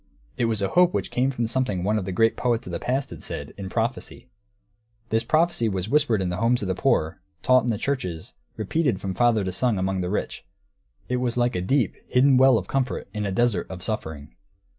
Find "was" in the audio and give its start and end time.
0.45-0.63, 5.69-5.89, 11.17-11.37